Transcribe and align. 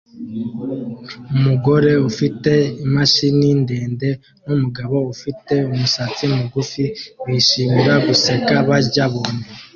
Umugore 1.35 1.91
ufite 2.09 2.51
imashini 2.85 3.49
ndende 3.61 4.09
numugabo 4.45 4.97
ufite 5.13 5.53
umusatsi 5.73 6.23
mugufi 6.35 6.83
bishimira 7.29 7.93
guseka 8.07 8.55
barya 8.69 9.05
bombo 9.11 9.47